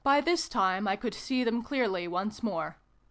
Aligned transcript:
By 0.03 0.19
this 0.19 0.49
time 0.49 0.87
I 0.87 0.95
could 0.95 1.13
see 1.13 1.43
them 1.43 1.61
clearly 1.61 2.07
once 2.07 2.41
more. 2.41 2.77